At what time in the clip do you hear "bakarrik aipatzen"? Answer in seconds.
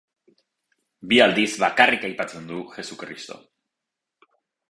1.65-2.49